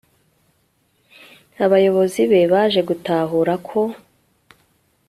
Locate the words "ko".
3.69-3.79